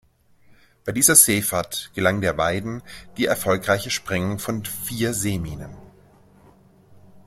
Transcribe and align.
Bei 0.83 0.93
dieser 0.93 1.13
Seefahrt 1.13 1.91
gelang 1.93 2.21
der 2.21 2.35
Weiden 2.35 2.81
die 3.17 3.25
erfolgreiche 3.27 3.91
Sprengung 3.91 4.39
von 4.39 4.65
vier 4.65 5.13
Seeminen. 5.13 5.75